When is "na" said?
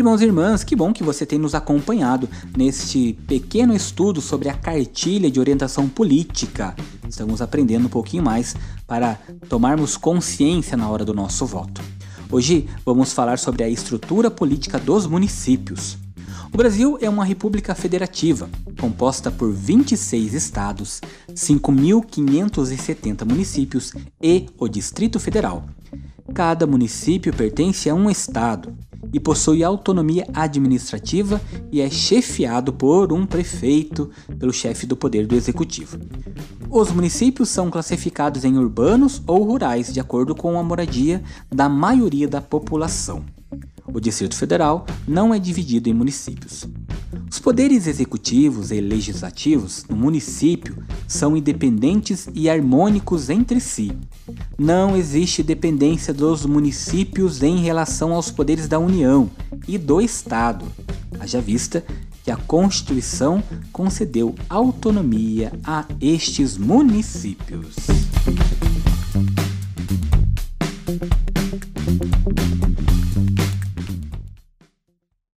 10.74-10.88